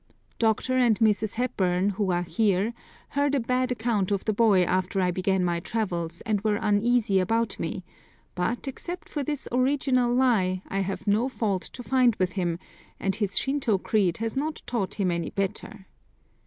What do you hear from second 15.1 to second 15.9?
any better.